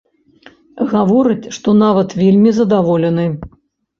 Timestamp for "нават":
1.83-2.15